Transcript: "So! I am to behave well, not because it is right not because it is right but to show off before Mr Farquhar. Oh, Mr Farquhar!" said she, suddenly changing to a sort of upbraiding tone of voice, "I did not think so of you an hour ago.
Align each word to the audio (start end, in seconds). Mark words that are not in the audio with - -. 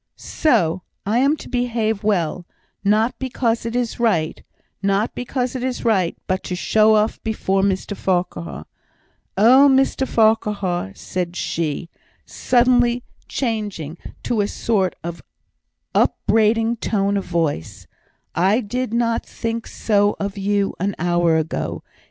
"So! 0.15 0.81
I 1.05 1.19
am 1.19 1.37
to 1.37 1.47
behave 1.47 2.03
well, 2.03 2.47
not 2.83 3.19
because 3.19 3.67
it 3.67 3.75
is 3.75 3.99
right 3.99 4.41
not 4.81 5.13
because 5.13 5.55
it 5.55 5.63
is 5.63 5.85
right 5.85 6.17
but 6.25 6.41
to 6.45 6.55
show 6.55 6.95
off 6.95 7.21
before 7.23 7.61
Mr 7.61 7.95
Farquhar. 7.95 8.65
Oh, 9.37 9.69
Mr 9.71 10.07
Farquhar!" 10.07 10.93
said 10.95 11.35
she, 11.35 11.87
suddenly 12.25 13.03
changing 13.27 13.95
to 14.23 14.41
a 14.41 14.47
sort 14.47 14.95
of 15.03 15.21
upbraiding 15.93 16.77
tone 16.77 17.15
of 17.15 17.25
voice, 17.25 17.85
"I 18.33 18.59
did 18.59 18.95
not 18.95 19.23
think 19.23 19.67
so 19.67 20.15
of 20.19 20.35
you 20.35 20.73
an 20.79 20.95
hour 20.97 21.37
ago. 21.37 21.83